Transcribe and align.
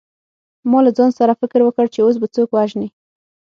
ما 0.69 0.79
له 0.85 0.91
ځان 0.97 1.09
سره 1.19 1.39
فکر 1.41 1.59
وکړ 1.63 1.85
چې 1.93 1.99
اوس 2.01 2.15
به 2.21 2.27
څوک 2.35 2.49
وژنې 2.53 2.89